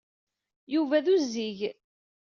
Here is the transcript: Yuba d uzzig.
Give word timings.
Yuba 0.73 0.97
d 1.05 1.07
uzzig. 1.15 1.59